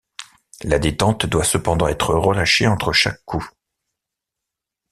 [0.63, 3.47] La détente doit cependant être relâchée entre chaque coup.